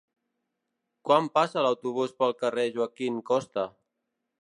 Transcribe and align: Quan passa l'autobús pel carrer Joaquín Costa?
Quan 1.09 1.27
passa 1.35 1.65
l'autobús 1.67 2.17
pel 2.25 2.35
carrer 2.43 2.67
Joaquín 2.79 3.25
Costa? 3.33 3.71